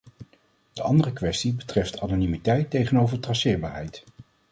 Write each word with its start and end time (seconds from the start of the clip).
De 0.73 0.81
andere 0.81 1.13
kwestie 1.13 1.53
betreft 1.53 1.99
anonimiteit 1.99 2.69
tegenover 2.69 3.19
traceerbaarheid. 3.19 4.03